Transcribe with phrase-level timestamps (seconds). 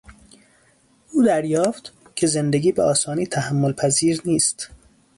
[1.11, 4.69] او دریافت که زندگی به آسانی تحمل پذیر نیست.